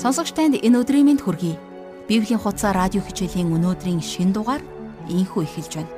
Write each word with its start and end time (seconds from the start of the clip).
Сонсогч 0.00 0.32
танд 0.32 0.56
энэ 0.56 0.80
өдрийн 0.80 1.12
мэнд 1.12 1.20
хүргэе. 1.20 1.60
Библийн 2.08 2.40
хуудас 2.40 2.64
радио 2.72 3.04
хичээлийн 3.04 3.52
өнөөдрийн 3.52 4.00
шин 4.00 4.32
дугаар 4.32 4.64
ийхүү 5.12 5.44
эхэлж 5.44 5.76
байна. 5.76 5.92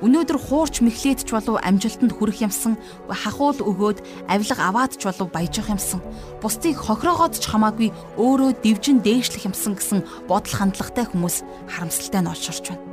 Өнөөдөр 0.00 0.38
хуурч 0.40 0.80
мэхлээдч 0.80 1.28
болов 1.28 1.60
амжилтанд 1.60 2.16
хүрэх 2.16 2.48
юмсан 2.48 2.80
хахуул 3.04 3.60
өгөөд 3.60 4.00
авилга 4.32 4.64
аваад 4.64 4.96
ч 4.96 5.04
болов 5.04 5.28
баяжих 5.28 5.68
юмсан 5.68 6.00
бусдыг 6.40 6.80
хохироогоод 6.80 7.36
ч 7.36 7.44
хамаагүй 7.44 7.92
өөрөө 8.16 8.64
дивжин 8.64 9.04
дээшлэх 9.04 9.44
юмсан 9.44 9.76
гэсэн 9.76 10.00
бодол 10.24 10.56
хандлагатай 10.56 11.04
хүмүүс 11.04 11.44
харамсалтай 11.68 12.20
нь 12.24 12.32
олширч 12.32 12.64
байна. 12.72 12.84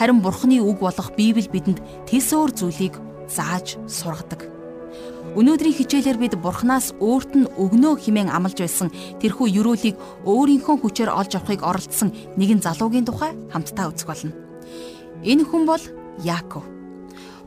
Харин 0.00 0.24
Бурхны 0.24 0.56
үг 0.64 0.80
болох 0.80 1.12
Библи 1.12 1.52
бидэнд 1.52 1.84
тэсөөр 2.08 2.56
зүйлийг 2.56 2.96
зааж 3.28 3.76
сургадаг. 3.84 4.51
Өнөөдрийн 5.32 5.72
хичээлээр 5.72 6.18
бид 6.20 6.34
Бурханаас 6.36 6.92
өөрт 7.00 7.32
нь 7.32 7.48
өгнөө 7.56 8.04
химэн 8.04 8.28
амлаж 8.28 8.52
байсан 8.60 8.92
тэрхүү 9.16 9.48
юрөөлийг 9.64 9.96
өөрийнхөө 10.28 10.76
хүчээр 10.76 11.08
олж 11.08 11.40
авахыг 11.40 11.64
оролдсон 11.64 12.12
нэгэн 12.36 12.60
залуугийн 12.60 13.08
тухай 13.08 13.32
хамтдаа 13.48 13.88
үзэх 13.88 14.12
болно. 14.12 14.36
Энэ 15.24 15.48
хүн 15.48 15.64
бол 15.64 15.80
Яаков. 16.20 16.68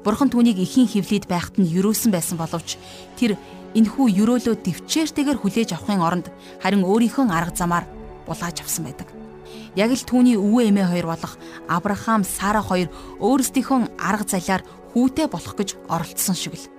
Бурхан 0.01 0.33
түүнийг 0.33 0.57
ихийн 0.65 0.89
хөвлөд 0.89 1.29
байхад 1.29 1.61
нь 1.61 1.69
юрөөсөн 1.69 2.09
байсан 2.09 2.41
боловч 2.41 2.81
тэр 3.21 3.37
энэхүү 3.77 4.05
юрөөлөө 4.17 4.65
төвчээртэйгээр 4.65 5.37
хүлээж 5.45 5.77
авахын 5.77 6.01
оронд 6.01 6.33
харин 6.65 6.81
өөрийнхөө 6.89 7.29
арга 7.29 7.53
замаар 7.53 7.85
булааж 8.25 8.65
авсан 8.65 8.89
байдаг. 8.89 9.13
Яг 9.77 9.93
л 9.93 10.01
түүний 10.09 10.41
өвөө 10.41 10.73
эмээ 10.73 10.89
хоёр 10.89 11.05
болох 11.05 11.37
Авраам, 11.69 12.25
Сара 12.25 12.65
хоёр 12.65 12.89
өөрсдийнхөө 13.21 13.93
арга 14.01 14.25
залиар 14.25 14.65
хүүтэй 14.97 15.29
болох 15.29 15.53
гэж 15.53 15.77
оролдсон 15.85 16.33
шиг 16.33 16.57
л. 16.57 16.74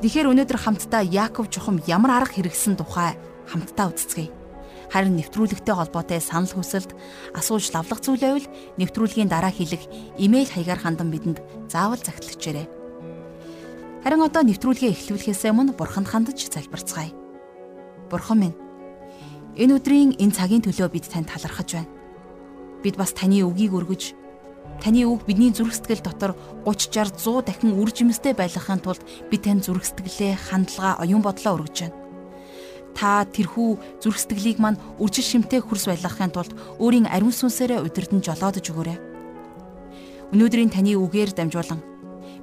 Тэгэхээр 0.00 0.32
өнөөдөр 0.32 0.56
хамтдаа 0.56 1.04
Яаков 1.04 1.52
чухам 1.52 1.76
ямар 1.84 2.24
арга 2.24 2.40
хэрэгсэн 2.40 2.80
тухай 2.80 3.20
хамтдаа 3.52 3.92
үздэцгээе. 3.92 4.32
Харин 4.88 5.20
нэвтрүүлэгтэй 5.20 5.76
холбоотой 5.76 6.24
санал 6.24 6.48
хүсэлт 6.48 6.96
асууж 7.36 7.68
лавлах 7.68 8.00
зүйл 8.00 8.24
байвал 8.24 8.48
нэвтрүүлгийн 8.80 9.28
дараа 9.28 9.52
хэлэх 9.52 9.84
имэйл 10.16 10.48
хаягаар 10.48 10.80
хандан 10.80 11.12
бидэнд 11.12 11.44
заавал 11.68 12.00
загтлагчээрэй. 12.00 12.64
Харин 14.00 14.24
одоо 14.24 14.40
нэвтрүүлгээ 14.40 14.96
эхлүүлэхээс 14.96 15.44
өмнө 15.52 15.76
бурханд 15.76 16.08
хандаж 16.08 16.48
залбирцгаая. 16.48 17.12
Бурхан 18.08 18.40
минь 18.40 18.56
энэ 19.60 19.76
өдрийн 19.76 20.16
энэ 20.16 20.32
цагийн 20.32 20.64
төлөө 20.64 20.88
бид 20.96 21.12
танд 21.12 21.28
талархаж 21.28 21.76
байна. 21.76 21.92
Бид 22.80 22.96
бас 22.96 23.12
таны 23.12 23.44
үгийг 23.44 23.76
өргөж 23.76 24.16
Таны 24.80 25.04
үг 25.04 25.28
бидний 25.28 25.52
зүрх 25.52 25.76
сэтгэл 25.76 26.00
дотор 26.00 26.32
30 26.64 27.12
60 27.12 27.20
100 27.20 27.44
дахин 27.44 27.76
үр 27.76 27.92
жимстэй 27.92 28.32
байлгахын 28.32 28.80
тулд 28.80 29.04
би 29.28 29.36
тань 29.36 29.60
зүрх 29.60 29.84
сэтгэлээ, 29.84 30.40
хандлага, 30.40 31.04
оюун 31.04 31.20
бодлоо 31.20 31.60
өргөж 31.60 31.76
байна. 31.84 31.96
Та 32.96 33.28
тэрхүү 33.28 34.00
зүрх 34.00 34.16
сэтгэлийг 34.16 34.56
мань 34.56 34.80
үржил 34.96 35.24
шимтэй 35.24 35.60
хөрс 35.60 35.84
байлгахын 35.84 36.32
тулд 36.32 36.56
өөрийн 36.80 37.12
ариун 37.12 37.36
сүнсээрээ 37.36 37.84
удирдан 37.84 38.24
жолоодож 38.24 38.64
өгөөрэй. 38.72 38.98
Өнөөдрийн 40.32 40.72
таны 40.72 40.96
үгээр 40.96 41.36
дамжуулан 41.36 41.84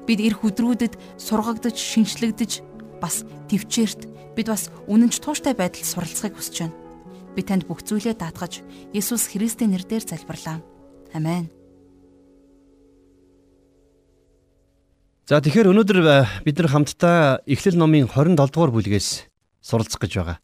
бид 0.06 0.22
эх 0.22 0.46
өдрүүдэд 0.46 0.94
сургагдж, 1.18 1.74
шинчлэгдэж 1.74 2.52
бас 3.02 3.26
төвчээрт 3.50 4.06
бид 4.38 4.48
бас 4.48 4.70
үнэнч 4.86 5.20
тууштай 5.26 5.58
байдалд 5.58 5.90
суралцахыг 5.90 6.38
хүсэж 6.38 6.56
байна. 6.70 6.78
Би 7.34 7.42
танд 7.42 7.66
бүх 7.66 7.82
зүйлээ 7.82 8.14
даатгаж 8.14 8.62
Есүс 8.94 9.34
Христийн 9.34 9.74
нэрээр 9.74 10.06
залбирлаа. 10.06 10.62
Амен. 11.18 11.57
За 15.28 15.42
тэгэхээр 15.44 15.76
өнөөдөр 15.76 15.98
э, 16.08 16.24
бид 16.48 16.56
нар 16.56 16.72
хамтдаа 16.72 17.44
Эхлэл 17.44 17.76
номын 17.76 18.08
27 18.08 18.48
дугаар 18.48 18.72
бүлгээс 18.72 19.28
суралцах 19.60 20.00
гэж 20.00 20.24
байгаа. 20.24 20.40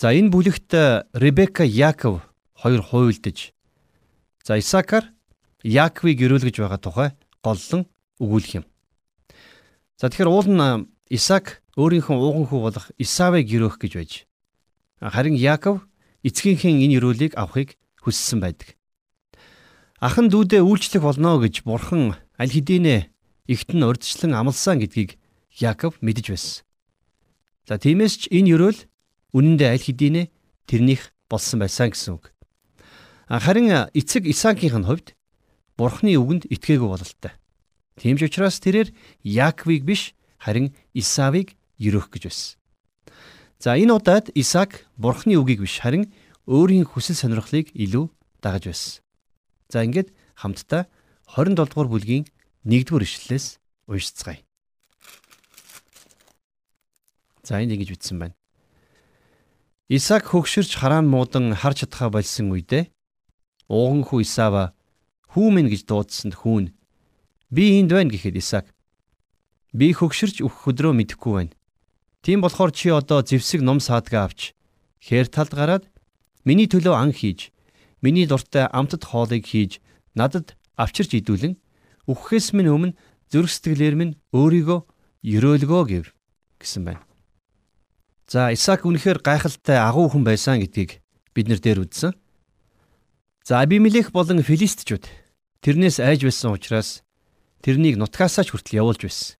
За 0.00 0.16
энэ 0.16 0.32
бүлэгт 0.32 0.72
э, 0.72 1.04
Ребека 1.12 1.60
Яаков 1.60 2.24
хоёр 2.56 2.80
хуйлдаж 2.80 3.52
за 4.48 4.56
Исаакар 4.56 5.12
Яаковыг 5.60 6.24
өрөөлгөж 6.24 6.56
байгаа 6.56 6.80
тухай 6.80 7.08
голлон 7.44 7.84
өгүүлэх 8.16 8.64
юм. 8.64 8.64
За 10.00 10.08
тэгэхээр 10.08 10.32
уул 10.32 10.48
нь 10.48 10.56
э, 10.56 10.88
Исаак 11.12 11.60
өөрийнхөө 11.76 12.16
ууган 12.16 12.48
хүү 12.48 12.60
болох 12.64 12.88
Исавыг 12.96 13.44
өрөөх 13.44 13.76
гэж 13.76 13.92
байж 13.92 14.12
харин 15.04 15.36
Яаков 15.36 15.84
эцгийнхээ 16.24 16.80
энэ 16.80 16.96
өрөөлийг 16.96 17.36
авахыг 17.36 17.76
хүссэн 18.00 18.40
байдаг. 18.40 18.72
Ахан 20.00 20.32
дүүдээ 20.32 20.64
үйлчлэх 20.64 21.04
болно 21.04 21.36
гэж 21.44 21.60
бурхан 21.68 22.16
аль 22.40 22.54
хэдийнэ 22.56 23.12
ихт 23.48 23.72
нь 23.72 23.82
урдчлан 23.82 24.36
амласан 24.36 24.78
гэдгийг 24.84 25.16
Яаков 25.58 25.98
мэдэж 26.04 26.26
байсан. 26.30 26.62
За 27.66 27.80
тиймээс 27.80 28.14
ч 28.20 28.22
энэ 28.30 28.54
ёроол 28.54 28.78
үнэндээ 29.32 29.68
аль 29.72 29.82
хэдийнэ 29.82 30.22
тэрнийх 30.68 31.10
болсон 31.26 31.64
байсан 31.64 31.90
гэсэн 31.90 32.20
үг. 32.20 32.30
Харин 33.28 33.90
эцэг 33.92 34.28
Исаакийн 34.28 34.84
хувьд 34.84 35.16
Бурхны 35.76 36.16
үгэнд 36.16 36.48
итгээгүй 36.52 36.88
бололтой. 36.88 37.32
Тийм 37.96 38.16
ч 38.16 38.28
учраас 38.28 38.60
тэрээр 38.60 38.92
Яаковыг 39.24 39.84
биш 39.84 40.14
харин 40.38 40.72
Исавыг 40.94 41.56
ерөөх 41.76 42.08
гэж 42.12 42.22
байсан. 42.28 42.56
За 43.58 43.74
энэ 43.74 43.92
удаад 43.92 44.30
Исаак 44.32 44.86
Бурхны 44.96 45.36
үгийг 45.36 45.60
биш 45.66 45.82
харин 45.82 46.08
өөрийн 46.46 46.86
хүсэл 46.88 47.18
сонирхлыг 47.18 47.74
илүү 47.74 48.08
дагаж 48.40 48.64
байсан. 48.70 49.02
За 49.68 49.84
ингээд 49.84 50.14
хамтдаа 50.38 50.88
27 51.28 51.68
дугаар 51.68 51.88
бүлгийн 51.90 52.24
1-р 52.68 53.00
ишлэлээс 53.00 53.56
уншицгаая. 53.88 54.44
За 57.40 57.64
энэ 57.64 57.80
ингэж 57.80 57.96
бичсэн 57.96 58.20
байна. 58.20 58.36
Исаак 59.88 60.28
хөгшөрч 60.28 60.76
хараан 60.76 61.08
муудан 61.08 61.56
харж 61.56 61.88
чадхаа 61.88 62.12
болсон 62.12 62.52
үедээ 62.52 62.92
ууган 63.72 64.04
хүү 64.04 64.20
Исава 64.20 64.76
хүү 65.32 65.48
минь 65.48 65.72
гэж 65.72 65.88
дуудсанд 65.88 66.36
хүүн 66.36 66.76
би 67.48 67.80
энд 67.80 67.96
байна 67.96 68.12
гэхэд 68.12 68.36
Исаак 68.36 68.68
би 69.72 69.96
хөгшөрч 69.96 70.44
өөх 70.44 70.68
өдрөө 70.68 70.92
мэдэхгүй 70.92 71.32
байна. 71.32 71.56
Тийм 72.20 72.44
болохоор 72.44 72.68
чи 72.76 72.92
одоо 72.92 73.24
зевсэг 73.24 73.64
ном 73.64 73.80
саадгаа 73.80 74.28
авч 74.28 74.52
хээр 75.00 75.32
талд 75.32 75.56
гараад 75.56 75.84
миний 76.44 76.68
төлөө 76.68 76.92
ан 76.92 77.16
хийж 77.16 77.48
миний 78.04 78.28
дуртай 78.28 78.68
амтд 78.68 79.08
хоолыг 79.08 79.48
хийж 79.48 79.80
надад 80.12 80.52
авчирч 80.76 81.16
идүүлэн 81.16 81.56
үхэхээс 82.08 82.56
минь 82.56 82.72
өмнө 82.72 82.96
зүрх 83.28 83.52
сэтгэлээр 83.52 83.94
минь 83.94 84.16
өөрийгөө 84.32 84.80
ерөөлгөө 85.28 85.82
гэв 85.92 86.06
гэсэн 86.56 86.82
байна. 86.88 87.04
За 88.28 88.48
Исаак 88.52 88.88
үнэхээр 88.88 89.20
гайхалтай 89.20 89.76
агуу 89.76 90.08
хүн 90.08 90.24
байсан 90.24 90.60
гэдгийг 90.64 91.00
бид 91.36 91.46
нар 91.48 91.60
дээр 91.60 91.84
үзсэн. 91.84 92.12
За 93.44 93.60
Абимелех 93.60 94.12
болон 94.12 94.40
Филистичуд 94.40 95.08
тэрнээс 95.64 96.00
айж 96.00 96.24
байсан 96.24 96.52
учраас 96.52 97.04
тэрнийг 97.64 97.96
нутгаасаа 97.96 98.44
ч 98.44 98.52
хүртэл 98.52 98.80
явуулж 98.80 99.04
байсан. 99.04 99.36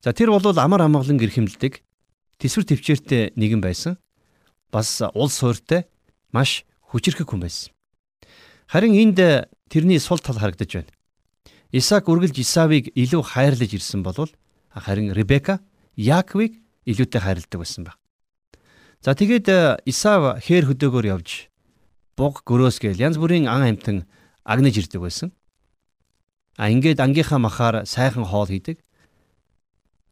За 0.00 0.12
тэр 0.12 0.32
бол 0.32 0.44
амар 0.44 0.84
амгалан 0.84 1.20
гэрхэмлдэг 1.20 1.84
тэсвэр 2.40 2.64
төвчээртэй 2.68 3.36
нэгэн 3.36 3.60
байсан. 3.60 4.00
Бас 4.72 5.04
улс 5.12 5.36
суурьтай 5.36 5.84
маш 6.32 6.64
хүчирхэг 6.90 7.28
хүн 7.28 7.44
байсан. 7.44 7.70
Харин 8.72 8.96
энд 8.96 9.20
тэрний 9.68 10.00
сул 10.00 10.18
тал 10.18 10.40
харагдаж 10.40 10.80
байна. 10.80 10.92
Исаак 11.72 12.04
үргэлж 12.12 12.36
Исавыг 12.36 12.92
илүү 12.92 13.22
хайрлаж 13.32 13.72
ирсэн 13.72 14.04
болвол 14.04 14.28
харин 14.68 15.16
Ребека 15.16 15.64
Яаковыг 15.96 16.60
илүүтэй 16.84 17.20
хайрладаг 17.20 17.58
байсан 17.60 17.84
баг. 17.88 17.96
За 19.00 19.16
тэгээд 19.16 19.48
э, 19.48 19.80
Исав 19.88 20.36
хээр 20.44 20.68
хөдөөгөөр 20.68 21.06
явж 21.08 21.48
буг 22.16 22.44
гөрөөс 22.44 22.76
гээл 22.76 23.08
янз 23.08 23.16
бүрийн 23.16 23.48
ан 23.48 23.64
амьтан 23.64 24.04
агнаж 24.44 24.76
ирдэг 24.76 25.00
байсан. 25.00 25.32
А 26.60 26.68
ингээд 26.68 27.00
ангийнхаа 27.00 27.40
махаар 27.40 27.88
сайхан 27.88 28.28
хоол 28.28 28.52
хийдэг. 28.52 28.84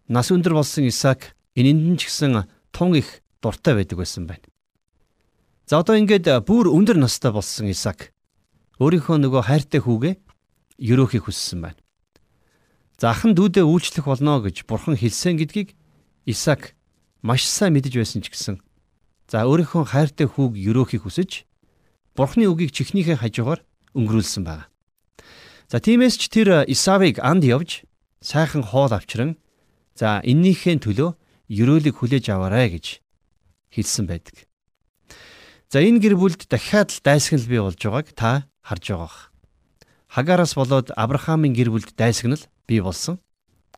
Нас 0.09 0.33
өндөр 0.33 0.57
болсон 0.57 0.89
Исаак 0.89 1.37
энэнд 1.53 2.01
ч 2.01 2.09
гэсэн 2.09 2.49
тун 2.73 2.97
их 2.97 3.21
дуртай 3.45 3.77
байдаг 3.77 4.01
байсан 4.01 4.25
байна. 4.25 4.49
За 5.69 5.85
одоо 5.85 6.01
ингээд 6.01 6.25
э, 6.25 6.41
бүр 6.41 6.73
өндөр 6.73 6.97
настай 6.97 7.31
болсон 7.31 7.69
Исаак 7.69 8.17
өөрийнхөө 8.81 9.21
нөгөө 9.21 9.45
хайртай 9.45 9.85
хүүгээ 9.85 10.15
ерөөхийг 10.81 11.29
хүссэн 11.29 11.61
байна. 11.61 11.81
Захан 12.97 13.37
дүүдээ 13.37 13.65
үйлчлэх 13.65 14.09
болно 14.09 14.41
гэж 14.41 14.65
бурхан 14.65 14.97
хэлсэн 14.97 15.37
гэдгийг 15.37 15.77
Исаак 16.25 16.75
маш 17.23 17.45
сайн 17.45 17.77
мэдэж 17.77 17.95
байсан 18.01 18.21
ч 18.25 18.33
гэсэн 18.33 18.57
за 19.29 19.45
өөрийнхөө 19.45 19.93
хайртай 19.93 20.27
хүүг 20.27 20.57
ерөөхийг 20.57 21.05
хүсэж 21.05 21.45
бурхны 22.17 22.49
үгийг 22.49 22.73
чихнийхээ 22.73 23.21
хажуугаар 23.21 23.61
өнгөрүүлсэн 23.95 24.45
байна. 24.45 24.69
За 25.71 25.79
тиймээс 25.79 26.19
ч 26.19 26.29
тэр 26.29 26.67
Исавыг 26.67 27.23
анд 27.23 27.47
явж 27.47 27.87
сайхан 28.21 28.67
хоол 28.67 28.93
авчран 28.93 29.39
за 29.95 30.21
эннийхээ 30.25 30.83
төлөө 30.83 31.17
ерөөлийг 31.49 31.97
хүлээж 32.01 32.27
аваарай 32.35 32.75
гэж 32.75 33.01
хэлсэн 33.71 34.05
байдаг. 34.11 34.51
За 35.71 35.79
энэ 35.79 36.03
гэр 36.03 36.19
бүлд 36.19 36.51
дахиад 36.51 36.91
л 36.91 37.01
дайсагнал 37.07 37.47
бий 37.47 37.63
болж 37.63 37.79
байгааг 37.79 38.09
та 38.19 38.31
харж 38.67 38.85
байгаа. 38.91 39.30
Хагараас 40.11 40.59
болоод 40.59 40.91
Авраамийн 40.99 41.55
гэр 41.55 41.71
бүлд 41.71 41.95
дайсагнал 41.95 42.43
бий 42.67 42.83
болсон. 42.83 43.23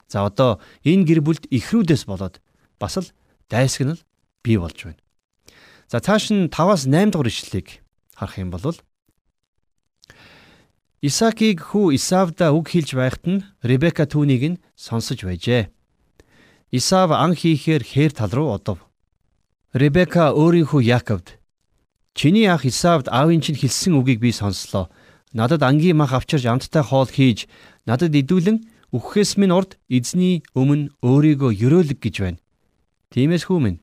За 0.09 0.25
одоо 0.25 0.65
энэ 0.81 1.05
гэр 1.05 1.21
бүлд 1.21 1.45
ихрүүдээс 1.53 2.09
болоод 2.09 2.41
бас 2.81 2.97
л 2.97 3.13
дайсагнал 3.53 4.01
бий 4.41 4.57
болж 4.57 4.81
байна. 4.81 5.03
За 5.93 6.01
цааш 6.01 6.33
нь 6.33 6.49
5-аас 6.49 6.89
8 6.89 7.13
дугаар 7.13 7.29
ишлэлийг 7.29 7.85
харах 8.17 8.41
юм 8.41 8.49
бол 8.49 8.81
Исаакийг 11.03 11.61
хүү 11.61 11.99
Исавда 11.99 12.55
үг 12.55 12.73
хэлж 12.73 12.95
байхад 12.97 13.25
нь 13.29 13.45
Ребека 13.61 14.07
түүнийг 14.09 14.43
нь 14.57 14.61
сонсож 14.79 15.27
байжээ. 15.27 15.69
Исав 16.73 17.11
ан 17.13 17.35
хийхээр 17.37 17.83
хээр 17.85 18.13
тал 18.17 18.33
руу 18.33 18.55
одов. 18.55 18.79
Ребека 19.75 20.31
өөрийнхөө 20.33 20.81
Яаковд 20.81 21.43
Чиний 22.15 22.47
ах 22.47 22.65
Исавд 22.65 23.09
аавын 23.09 23.41
чинь 23.41 23.59
хэлсэн 23.59 23.99
үгийг 23.99 24.21
би 24.21 24.33
сонслоо. 24.33 24.89
Надад 25.33 25.63
ангийн 25.65 25.97
мах 25.97 26.13
авчирж 26.13 26.45
амттай 26.47 26.85
хоол 26.85 27.09
хийж 27.09 27.49
надад 27.89 28.13
идүүлэн 28.13 28.61
үхэхээс 28.93 29.41
минь 29.41 29.57
урд 29.57 29.81
эзний 29.89 30.45
өмнө 30.53 30.93
өөрийгөө 31.01 31.57
ёроолог 31.57 31.99
гэж 32.05 32.17
байна. 32.21 32.41
Тиймээс 33.09 33.49
хүү 33.49 33.61
минь 33.65 33.81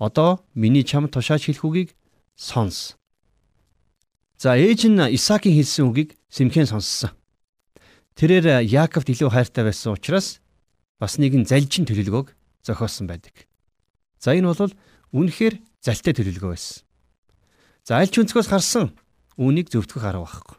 одоо 0.00 0.40
миний 0.56 0.84
чамд 0.84 1.12
тушааж 1.12 1.44
хэлэх 1.44 1.64
үгийг 1.64 1.90
сонс. 2.36 2.96
За 4.40 4.56
ээж 4.56 4.88
нь 4.88 5.00
Исаакийн 5.16 5.56
хэлсэн 5.60 5.84
үгийг 5.92 6.16
Симхэн 6.32 6.68
сонссон. 6.68 7.12
Тэрээр 8.16 8.64
Яаковд 8.64 9.12
илүү 9.12 9.28
хайртай 9.32 9.64
байсан 9.68 9.92
учраас 9.92 10.40
бас 10.96 11.20
нэгэн 11.20 11.44
залжин 11.44 11.84
төлөвлөгөөг 11.84 12.32
зохиосон 12.64 13.04
байдаг. 13.04 13.44
За 14.16 14.32
энэ 14.32 14.48
бол 14.48 14.72
үнэхээр 15.12 15.60
залтай 15.84 16.16
төлөвлөгөө 16.16 16.52
байсан. 16.56 16.84
За 17.84 18.00
аль 18.00 18.08
ч 18.08 18.24
өнцгөөс 18.24 18.48
харсан 18.48 18.96
үүнийг 19.36 19.68
зөвтгөх 19.68 20.04
арга 20.04 20.24
байхгүй. 20.24 20.56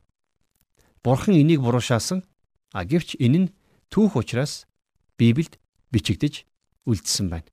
Бурхан 1.07 1.39
энийг 1.39 1.63
буруушаасан 1.63 2.27
а 2.75 2.83
гэвч 2.83 3.15
энэ 3.15 3.47
нь 3.47 3.53
түүх 3.87 4.19
учраас 4.19 4.67
Библиэд 5.15 5.55
бичигдэж 5.87 6.43
үлдсэн 6.83 7.31
байна. 7.31 7.47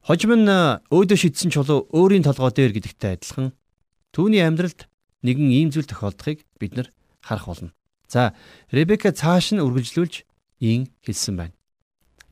Хожим 0.00 0.32
нь 0.32 0.48
өөдөө 0.88 1.18
шидсэн 1.20 1.52
чулуу 1.52 1.84
өөрийн 1.92 2.24
толгой 2.24 2.48
дээр 2.48 2.72
гэдэгтэй 2.80 3.20
адилхан 3.20 3.52
түүний 4.16 4.40
амьдралд 4.40 4.88
нэгэн 5.20 5.52
ийм 5.52 5.68
зүйл 5.68 5.84
тохиолдохыг 5.84 6.48
бид 6.56 6.72
нар 6.80 6.88
харах 7.20 7.44
болно. 7.44 7.76
За 8.08 8.32
Ребека 8.72 9.12
цааш 9.12 9.52
нь 9.52 9.60
үргэлжлүүлж 9.60 10.24
ийн 10.64 10.88
хэлсэн 11.04 11.36
байна. 11.36 11.52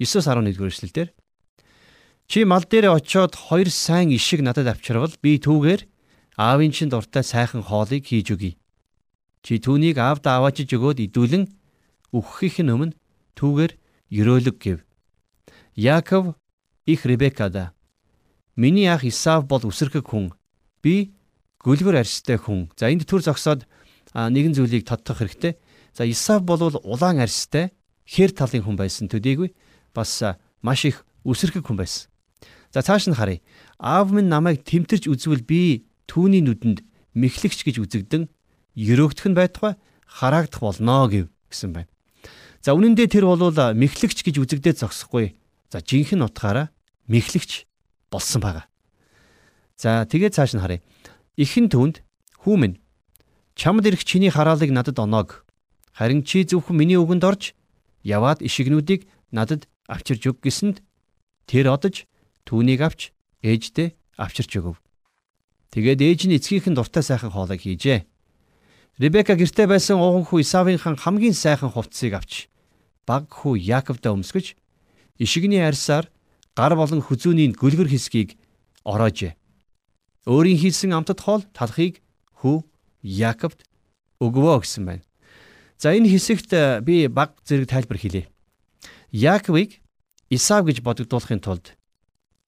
9-11 0.00 0.56
эшлэлдэр 0.56 1.12
Чи 2.32 2.48
мал 2.48 2.64
дээр 2.64 2.96
очиод 2.96 3.36
хоёр 3.36 3.68
сайн 3.68 4.08
ишиг 4.08 4.40
надад 4.40 4.72
авчирвал 4.72 5.12
би 5.20 5.36
түүгээр 5.36 5.84
аавын 6.40 6.72
чинь 6.72 6.88
дуртай 6.88 7.20
сайхан 7.20 7.60
хоолыг 7.60 8.08
хийж 8.08 8.32
өгье. 8.32 8.56
Чи 9.42 9.58
түүнийг 9.58 9.98
аавд 9.98 10.24
аваачиж 10.26 10.70
өгөөд 10.72 11.02
идүүлэн 11.10 11.44
үхэхийн 12.14 12.70
өмнө 12.70 12.96
түүгээр 13.34 13.72
ерөөлөг 14.10 14.56
гэв. 14.62 14.78
Яаков 15.74 16.38
их 16.86 17.06
Ребекада 17.06 17.74
Миний 18.56 18.86
ах 18.86 19.04
Исав 19.04 19.46
бол 19.48 19.64
үсэрхэг 19.64 20.04
хүн. 20.04 20.30
Би 20.84 21.16
гөлгөр 21.64 22.04
арьстай 22.04 22.36
хүн. 22.36 22.68
За 22.76 22.92
энд 22.92 23.08
төр 23.08 23.24
зогсоод 23.24 23.64
нэгэн 24.12 24.52
зүйлийг 24.52 24.84
тодтох 24.84 25.24
хэрэгтэй. 25.24 25.56
За 25.96 26.04
Исав 26.04 26.44
бол 26.44 26.60
улаан 26.84 27.24
арьстай 27.24 27.72
хэр 28.04 28.36
талын 28.36 28.60
хүн 28.60 28.76
байсан 28.76 29.08
төдийгүй 29.08 29.56
бас 29.96 30.20
маш 30.60 30.84
их 30.84 31.08
үсэрхэг 31.24 31.64
хүн 31.64 31.80
байсан. 31.80 32.12
За 32.76 32.84
цааш 32.84 33.08
нь 33.08 33.16
харъя. 33.16 33.40
Аав 33.80 34.12
минь 34.12 34.28
намайг 34.28 34.68
тэмтэрч 34.68 35.08
үзвэл 35.08 35.48
би 35.48 35.88
түүний 36.04 36.44
нүдэнд 36.44 36.84
мэхлэгч 37.16 37.64
гэж 37.64 37.76
үзэгдэн 37.80 38.28
ерөөгдөх 38.76 39.26
нь 39.28 39.38
байтугай 39.38 39.76
хараагдах 40.06 40.60
болно 40.60 41.08
гэв 41.08 41.26
гэсэн 41.50 41.72
байна. 41.72 41.90
За 42.62 42.72
үнэн 42.72 42.94
дээр 42.94 43.10
тэр 43.10 43.24
бол 43.26 43.50
мэхлэгч 43.50 44.22
гэж 44.22 44.38
үзэгдээд 44.38 44.80
зогсохгүй. 44.80 45.34
За 45.72 45.82
жинхэнэ 45.82 46.30
утгаараа 46.30 46.70
мэхлэгч 47.10 47.66
болсон 48.12 48.40
байгаа. 48.40 48.66
За 49.76 50.06
тэгээ 50.06 50.30
цааш 50.30 50.54
нь 50.54 50.62
харъя. 50.62 50.84
Ихэн 51.34 51.66
түнд 51.72 52.06
хүү 52.44 52.56
минь 52.60 52.76
чамд 53.58 53.84
ирэх 53.88 54.04
чиний 54.04 54.30
хараалыг 54.30 54.70
надад 54.70 55.00
оноог. 55.00 55.44
Харин 55.92 56.22
чи 56.22 56.44
зөвхөн 56.44 56.76
миний 56.76 57.00
үгэнд 57.00 57.24
орж 57.24 57.42
яваад 58.04 58.40
ишигнүүдийг 58.46 59.08
надад 59.32 59.66
авчирж 59.88 60.22
өг 60.30 60.38
гэсэнд 60.44 60.80
тэр 61.48 61.72
одож 61.72 62.06
түүнийг 62.46 62.80
авч 62.80 63.10
ээждээ 63.42 63.96
авчирч 64.16 64.52
өгөв. 64.60 64.76
Тэгээд 65.72 66.00
ээж 66.04 66.20
нь 66.28 66.36
эцгийнхэн 66.36 66.76
дуртай 66.76 67.02
сайхан 67.02 67.32
хоолыг 67.32 67.60
хийжээ. 67.64 68.04
Ребека 69.00 69.32
гэртээ 69.32 69.66
байсан 69.72 69.96
ууган 69.96 70.28
хүү 70.28 70.44
Исавынхан 70.44 71.00
хамгийн 71.00 71.32
сайхан 71.32 71.72
хувцсыг 71.72 72.12
авч 72.12 72.52
баг 73.08 73.24
хүү 73.32 73.56
Яаковдаа 73.56 74.12
өмсгөж 74.12 74.52
ишигний 75.16 75.64
арьсаар 75.64 76.12
гар 76.52 76.76
болон 76.76 77.00
хүзүүний 77.00 77.56
гөлгөр 77.56 77.88
хэсгийг 77.88 78.36
ороожээ. 78.84 79.32
Өөрийн 80.28 80.60
хийсэн 80.60 80.92
амтд 80.92 81.24
хоол 81.24 81.40
талхыг 81.56 82.04
хүү 82.44 82.60
Яаковд 83.00 83.64
өгвөө 84.20 84.60
гэсэн 84.60 84.84
байна. 84.84 85.04
За 85.80 85.96
энэ 85.96 86.12
хэсэгт 86.12 86.84
би 86.84 87.08
баг 87.08 87.40
зэрэг 87.48 87.72
тайлбар 87.72 87.96
хийлээ. 87.96 88.28
Яаковыг 89.08 89.80
Исав 90.28 90.68
гэж 90.68 90.84
бодогдуулахын 90.84 91.40
тулд 91.40 91.80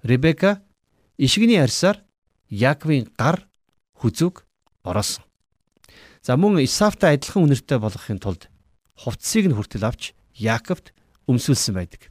Ребека 0.05 0.61
ишгний 1.17 1.56
арьсаар 1.56 2.05
Яаковын 2.52 3.08
гар 3.17 3.49
хүзүүг 3.97 4.44
ороосон. 4.85 5.25
За 6.25 6.41
мөн 6.41 6.65
Исавтай 6.65 7.21
адилхан 7.21 7.44
үнэртэй 7.44 7.76
болгохын 7.76 8.17
тулд 8.17 8.49
хувцсыг 8.97 9.44
нь 9.44 9.53
хүртэл 9.53 9.85
авч 9.85 10.17
Яаковт 10.32 10.97
өмсүүлсэн 11.29 11.76
байдаг. 11.76 12.09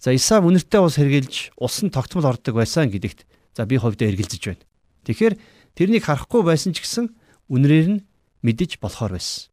За 0.00 0.16
Исав 0.16 0.48
үнэртэй 0.48 0.80
ус 0.80 0.96
хэрглэж 0.96 1.52
усан 1.60 1.92
тогтмол 1.92 2.24
ордог 2.24 2.56
байсан 2.56 2.88
гэдэгт 2.88 3.28
за 3.52 3.68
би 3.68 3.76
хувьдаа 3.76 4.08
эргэлзэж 4.08 4.42
байна. 4.48 4.64
Тэгэхээр 5.04 5.36
тэрнийг 5.76 6.08
харахгүй 6.08 6.48
байсан 6.48 6.72
ч 6.72 6.80
гэсэн 6.80 7.12
үнрээр 7.52 7.88
нь 7.92 8.04
мэдэж 8.40 8.80
болохоор 8.80 9.20
байсан. 9.20 9.52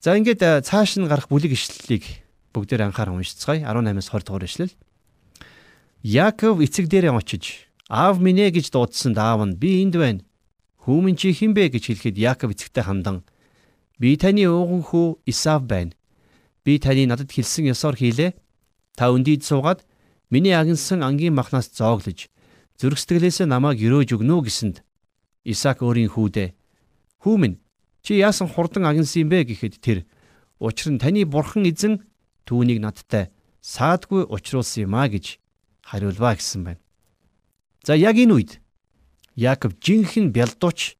За 0.00 0.16
ингээд 0.16 0.64
цааш 0.64 0.96
нь 0.96 1.12
гарах 1.12 1.28
бүлэг 1.28 1.52
ишлэлийг 1.52 2.24
бүгдээр 2.56 2.88
анхаар 2.88 3.12
уншицгаая. 3.12 3.68
18-аас 3.68 4.08
20 4.08 4.24
дугаар 4.24 4.48
ишлэл. 4.48 4.72
Яаков 6.00 6.64
эцэг 6.64 6.88
дээрээ 6.88 7.12
очиж 7.12 7.68
аав 7.92 8.16
минь 8.16 8.40
ээ 8.40 8.56
гэж 8.56 8.72
дуудсан 8.72 9.12
аав 9.12 9.44
нь 9.44 9.60
би 9.60 9.84
энд 9.84 9.96
байна. 10.00 10.27
Хүүмэн 10.88 11.20
чи 11.20 11.36
хэн 11.36 11.52
бэ 11.52 11.68
гэж 11.76 11.92
хэлэхэд 11.92 12.16
Яаков 12.16 12.56
эцэгтэй 12.56 12.88
хандан 12.88 13.20
би 14.00 14.16
таны 14.16 14.48
ууган 14.48 14.80
хүү 14.80 15.20
Исав 15.28 15.68
байна. 15.68 15.92
Би 16.64 16.80
таны 16.80 17.04
надад 17.04 17.28
хэлсэн 17.28 17.68
ёсоор 17.68 18.00
хийлээ. 18.00 18.32
Та 18.96 19.12
өндийд 19.12 19.44
суугаад 19.44 19.84
миний 20.32 20.56
агнсан 20.56 21.04
ангийн 21.04 21.36
махнаас 21.36 21.68
зооглож 21.76 22.32
зүрх 22.80 22.96
сэтгэлээсээ 23.04 23.44
намайг 23.44 23.84
өрөөж 23.84 24.16
өгнө 24.16 24.48
гэсэнд 24.48 24.80
Исаак 25.44 25.84
өөрийн 25.84 26.08
хүүдээ 26.08 26.56
Хүүмэн 27.20 27.60
чи 28.00 28.16
яасан 28.16 28.48
хурдан 28.48 28.88
агнсан 28.88 29.26
юм 29.26 29.28
бэ 29.28 29.44
гэхэд 29.44 29.84
тэр 29.84 29.98
учир 30.56 30.94
нь 30.94 31.02
таны 31.02 31.28
бурхан 31.28 31.66
эзэн 31.66 32.06
түүнийг 32.48 32.80
надтай 32.80 33.28
саадгүй 33.60 34.24
учруулсан 34.30 34.86
юм 34.86 34.94
а 34.96 35.04
гэж 35.10 35.36
хариулваа 35.84 36.38
гэсэн 36.38 36.62
байна. 36.64 36.80
За 37.82 37.92
яг 37.92 38.16
энэ 38.16 38.32
үед 38.32 38.50
Яаков 39.38 39.78
жинхэнэ 39.78 40.34
бялдууч 40.34 40.98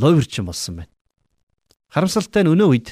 ловирчин 0.00 0.48
болсон 0.48 0.80
байна. 0.80 0.92
Харамсалтай 1.92 2.40
нь 2.40 2.52
өнөө 2.56 2.68
үед 2.72 2.88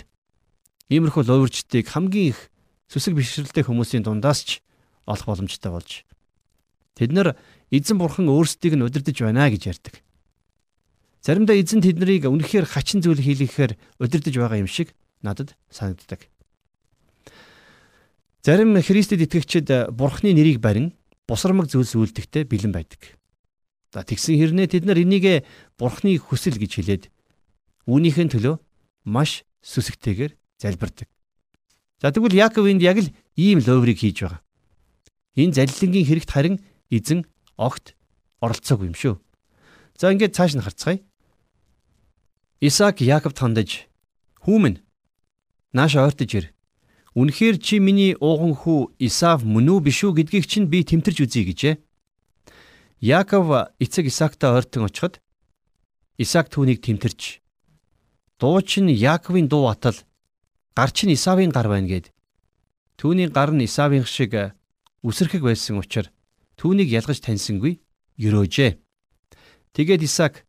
иймэрхүү 0.92 1.25
ловирчдыг 1.25 1.88
хамгийн 1.88 2.37
их 2.37 2.52
сүсэг 2.92 3.16
бишрэлтэй 3.16 3.64
хүмүүсийн 3.64 4.04
дундаас 4.04 4.44
ч 4.44 4.60
олох 5.08 5.25
боломжтой 5.25 5.72
болж 5.72 6.04
тэд 7.00 7.16
нар 7.16 7.40
эзэн 7.72 7.96
бурхан 7.96 8.28
өөрсдийг 8.28 8.76
нь 8.76 8.84
удирдах 8.84 9.16
байна 9.16 9.48
гэж 9.48 9.62
ярьдаг. 9.72 10.04
Заримдаа 11.25 11.56
эзэн 11.56 11.80
тэднийг 11.80 12.28
үнэхээр 12.28 12.68
хачин 12.68 13.00
зүйл 13.00 13.25
хийлгэхээр 13.25 13.72
удирдах 14.04 14.37
байгаа 14.37 14.60
юм 14.60 14.68
шиг 14.68 14.92
надад 15.25 15.56
санагддаг. 15.72 16.28
Зарим 18.44 18.76
Христэд 18.76 19.25
итгэгчид 19.25 19.92
Бурхны 19.96 20.37
нэрийг 20.37 20.60
барин 20.60 20.92
бусрамг 21.28 21.68
зүйлс 21.68 21.96
үлдэхтэй 21.96 22.44
бэлэн 22.44 22.72
байдаг. 22.72 23.18
За 23.92 24.04
тэгсэн 24.04 24.37
хэрнээ 24.37 24.68
тэд 24.68 24.85
нар 24.85 25.00
энийг 25.00 25.49
Бурхны 25.80 26.21
хүсэл 26.21 26.61
гэж 26.61 26.73
хэлээд 26.76 27.04
үүнийхэн 27.88 28.28
төлөө 28.28 28.61
маш 29.09 29.49
сүсэгтэйгээр 29.64 30.37
залбирдаг. 30.61 31.09
За 32.00 32.12
тэгвэл 32.12 32.37
Яаков 32.37 32.68
энд 32.68 32.85
яг 32.85 33.00
л 33.00 33.09
ийм 33.35 33.64
ловрыг 33.64 33.99
хийж 33.99 34.28
байгаа. 34.28 34.45
Энэ 35.40 35.57
залилангийн 35.57 36.07
хэрэгт 36.07 36.30
харин 36.30 36.57
эзэн 36.92 37.25
огт 37.57 37.97
оролцоогүй 38.45 38.92
юм 38.92 38.97
шүү. 38.99 39.16
За 39.97 40.12
ингээд 40.12 40.37
цааш 40.37 40.52
нь 40.54 40.62
харцгаая. 40.62 41.00
Исаак 42.61 43.00
Яаковд 43.00 43.38
хандаж 43.40 43.88
"Хүүмэн 44.45 44.85
нааш 45.73 45.97
ойртож 45.97 46.33
ир. 46.35 46.47
Үнэхээр 47.16 47.57
чи 47.59 47.80
миний 47.80 48.14
ууган 48.21 48.54
хүү 48.54 48.95
Исав 49.00 49.42
мөн 49.42 49.73
үү 49.73 49.80
биш 49.90 50.04
үү 50.04 50.12
гэдгийг 50.23 50.47
чинь 50.47 50.71
би 50.71 50.85
тэмтэрч 50.85 51.18
үзье 51.25 51.42
гэжээ. 51.49 51.75
Яаков 53.00 53.71
эцэг 53.78 54.07
Исаактай 54.11 54.50
ойртон 54.50 54.90
очиход 54.90 55.23
Исаак 56.19 56.50
түүнийг 56.50 56.83
тэмтэрч 56.83 57.38
дуу 58.43 58.59
чинь 58.62 58.90
Яаковын 58.90 59.47
дуу 59.47 59.71
атал 59.71 59.95
гар 60.75 60.90
чинь 60.90 61.14
Исавын 61.14 61.55
гар 61.55 61.71
байна 61.71 61.87
гэд. 61.87 62.11
Түүний 62.99 63.31
гар 63.31 63.55
нь 63.55 63.62
Исавын 63.62 64.02
шиг 64.02 64.35
үсэрхэг 65.07 65.47
байсан 65.47 65.78
учраас 65.78 66.11
түүнийг 66.59 66.90
ялгаж 66.90 67.23
таньсангүй 67.23 67.78
ерөөжээ. 68.19 68.83
Тэгээд 69.78 70.02
Исаак 70.02 70.43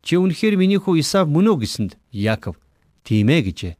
чи 0.00 0.16
үнэхээр 0.16 0.56
миний 0.56 0.80
хүү 0.80 1.04
Исав 1.04 1.28
мөн 1.28 1.52
үү 1.52 1.68
гэсэнд 1.68 1.92
Яаков 2.16 2.56
тийм 3.04 3.28
ээ 3.28 3.52
гэжээ. 3.52 3.74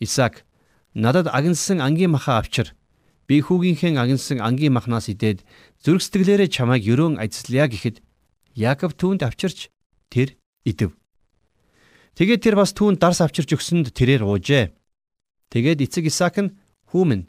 Исаак 0.00 0.48
надад 0.96 1.28
агнсан 1.28 1.84
ангийн 1.84 2.16
маха 2.16 2.40
авчир 2.40 2.72
би 3.28 3.40
хүүгийнхээ 3.40 3.96
агнсан 3.96 4.38
ангийн 4.44 4.76
махнаас 4.76 5.08
идээд 5.08 5.44
зүрх 5.80 6.02
сэтгэлээрээ 6.04 6.48
чамайг 6.52 6.82
ерөөн 6.84 7.20
ажиллая 7.20 7.68
гэхэд 7.72 8.04
Яаков 8.54 8.94
түүнд 8.94 9.26
авчирч 9.26 9.74
тэр 10.12 10.38
идэв. 10.62 10.94
Тэгээд 12.14 12.42
тэр 12.46 12.54
бас 12.54 12.70
түүнд 12.70 13.02
дарс 13.02 13.18
авчирч 13.18 13.50
өгсөнд 13.50 13.90
тэрээр 13.90 14.22
уужээ. 14.22 14.70
Тэгээд 15.50 15.82
эцэг 15.90 16.06
Исаак 16.06 16.38
нь 16.38 16.54
хүүмэн 16.94 17.26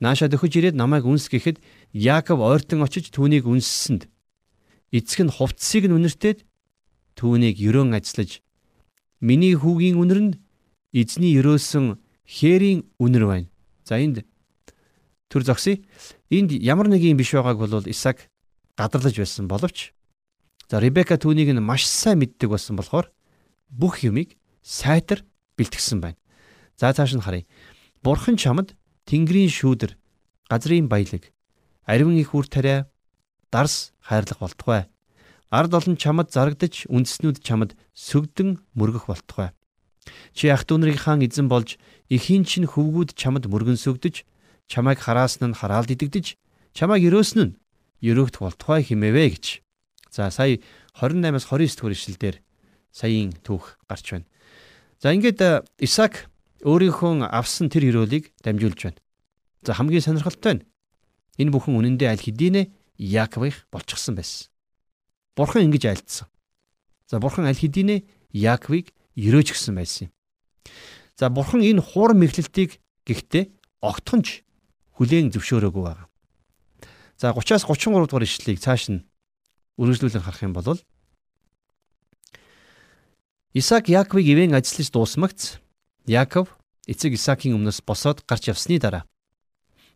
нааша 0.00 0.32
дөхөж 0.32 0.52
ирээд 0.56 0.76
намайг 0.80 1.04
үнс 1.04 1.28
гэхэд 1.28 1.60
Яаков 1.92 2.40
ойртон 2.40 2.80
очиж 2.80 3.12
түүнийг 3.12 3.44
үнссэнд 3.44 4.08
эцэг 4.92 5.28
нь 5.28 5.34
хувцсыг 5.36 5.84
нь 5.88 5.96
үнэртээд 5.96 6.48
түүнийг 7.16 7.60
ерөөн 7.60 7.96
ажиллаж 7.96 8.40
миний 9.20 9.52
хүүгийн 9.56 10.00
үнэр 10.00 10.20
нь 10.20 10.32
эзний 10.92 11.36
ерөөсөн 11.36 12.00
хээрийн 12.24 12.88
үнэр 13.00 13.24
байна. 13.28 13.48
За 13.84 14.00
энд 14.00 14.24
төр 15.36 15.44
зогсъё. 15.44 15.84
Энд 16.32 16.56
ямар 16.56 16.88
нэг 16.88 17.04
юм 17.04 17.20
биш 17.20 17.36
байгааг 17.36 17.60
бол 17.60 17.84
Исаак 17.84 18.32
гадарлаж 18.80 19.20
байсан 19.20 19.44
боловч 19.44 19.92
За 20.66 20.80
Ребека 20.82 21.14
түүнийг 21.14 21.54
нь 21.54 21.62
маш 21.62 21.86
сайн 21.86 22.18
мэддэг 22.18 22.50
болсон 22.50 22.74
болохоор 22.74 23.06
бүх 23.70 24.02
юмыг 24.02 24.34
сайтар 24.66 25.22
бэлтгэсэн 25.54 26.02
байна. 26.02 26.18
За 26.74 26.90
цааш 26.90 27.14
нь 27.14 27.22
харъя. 27.22 27.46
Бурхан 28.02 28.34
чамд 28.34 28.74
Тэнгэрийн 29.06 29.46
шүүдэр, 29.46 29.94
газрын 30.50 30.90
баялаг, 30.90 31.30
ариун 31.86 32.18
их 32.18 32.34
үр 32.34 32.50
тариа, 32.50 32.90
дарс 33.54 33.94
хайрлах 34.02 34.42
болтугай. 34.42 34.90
Ард 35.54 35.70
олон 35.70 35.94
чамд 35.94 36.34
зарагдаж, 36.34 36.90
үндэснүүд 36.90 37.38
чамд 37.46 37.78
сүгдэн 37.94 38.58
мөргөх 38.74 39.06
болтугай. 39.06 39.54
Чи 40.34 40.50
ах 40.50 40.66
дүүнрийн 40.66 40.98
хаан 40.98 41.22
эзэн 41.22 41.46
болж 41.46 41.78
эхийн 42.10 42.42
чинь 42.42 42.66
хөвгүүд 42.66 43.14
чамд 43.14 43.46
мөргөн 43.46 43.78
сүгдэж, 43.78 44.26
чамайг 44.66 44.98
хараасан 45.00 45.50
нь 45.52 45.58
хараалд 45.58 45.90
идэгдэж, 45.90 46.36
чамайг 46.74 47.06
өрөөсөн 47.06 47.40
нь 47.42 47.56
өрөөгдөх 48.02 48.42
болтугай 48.42 48.82
химээвэ 48.82 49.24
гэж. 49.32 49.46
За 50.10 50.30
сая 50.30 50.58
28-аас 50.94 51.44
29 51.48 51.76
дугаар 51.76 51.94
ишлэлдэр 51.94 52.36
саяын 52.92 53.32
түүх 53.44 53.76
гарч 53.88 54.06
байна. 54.12 54.26
За 55.00 55.12
ингээд 55.12 55.40
э, 55.44 55.62
Исаак 55.78 56.32
өөрийнхөө 56.64 57.28
авсан 57.28 57.68
тэр 57.68 57.84
хөрөөлийг 57.92 58.32
дамжуулж 58.40 58.80
байна. 58.88 59.00
За 59.62 59.76
хамгийн 59.76 60.00
сонирхолтой 60.00 60.54
нь 60.56 60.64
энэ 61.36 61.52
бүхэн 61.52 61.76
үнэндээ 61.76 62.08
аль 62.08 62.24
хэдийнэ 62.24 62.72
Яаковыг 62.96 63.68
болчихсон 63.68 64.16
байсан. 64.16 64.48
Бурхан 65.36 65.68
ингэж 65.68 65.84
айлдсан. 65.84 66.28
За 67.04 67.20
бурхан 67.20 67.44
аль 67.44 67.60
хэдийнэ 67.60 68.08
Яаковыг 68.32 68.96
өрөөж 69.20 69.52
гисэн 69.52 69.76
байсан 69.76 70.08
юм. 70.08 70.12
За 71.20 71.28
бурхан 71.28 71.60
энэ 71.60 71.84
хуур 71.84 72.16
мэхлэлтийг 72.16 72.80
гэхдээ 73.04 73.52
огтхонч 73.84 74.45
хүлээн 74.96 75.32
зөвшөөрөөгүй 75.32 75.84
байна. 75.84 76.08
За 77.20 77.32
30-аас 77.32 77.64
33 77.64 78.08
дугаар 78.08 78.24
ишлэлийг 78.24 78.60
цааш 78.60 78.92
нь 78.92 79.04
үргэлжлүүлэн 79.80 80.24
харах 80.24 80.42
юм 80.44 80.52
бол 80.56 80.80
Исаак 83.56 83.88
Яаковыг 83.88 84.26
ивэн 84.28 84.52
ажиллаж 84.52 84.88
дуусмагц 84.92 85.60
Яаков 86.04 86.60
эцэг 86.84 87.16
Исаакийн 87.16 87.56
өмнөөс 87.56 87.80
босоод 87.88 88.20
гарч 88.28 88.52
явсны 88.52 88.76
дараа 88.76 89.08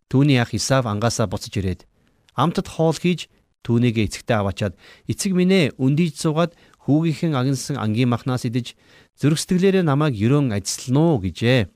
түүний 0.09 0.41
ах 0.41 0.53
Исав 0.57 0.89
ангаасаа 0.89 1.29
буцаж 1.29 1.53
ирээд 1.61 1.85
амтд 2.33 2.67
хоол 2.67 2.97
хийж 2.97 3.29
түүнийгээ 3.61 4.09
эцэгтэй 4.09 4.37
аваачаад 4.41 4.73
эцэг 5.05 5.31
минь 5.37 5.53
ээ 5.53 5.73
өндийж 5.77 6.17
суугаад 6.17 6.57
хүүгийнхэн 6.83 7.37
агнсан 7.37 7.77
ангийн 7.77 8.09
махнаас 8.09 8.49
идэж 8.49 8.73
зүрх 9.15 9.37
сэтгэлээрээ 9.37 9.85
намайг 9.85 10.17
ерөөн 10.17 10.49
ажиллана 10.57 11.15
уу 11.15 11.21
гэжээ. 11.21 11.69